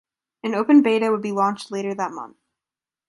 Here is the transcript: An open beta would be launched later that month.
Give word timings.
An 0.41 0.55
open 0.55 0.81
beta 0.81 1.11
would 1.11 1.21
be 1.21 1.31
launched 1.31 1.69
later 1.69 1.93
that 1.93 2.09
month. 2.11 2.37